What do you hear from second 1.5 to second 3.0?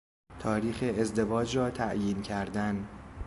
را تعیین کردن